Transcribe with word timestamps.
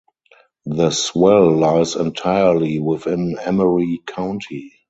The 0.65 0.89
swell 0.89 1.55
lies 1.55 1.95
entirely 1.95 2.79
within 2.79 3.37
Emery 3.39 4.01
County. 4.07 4.71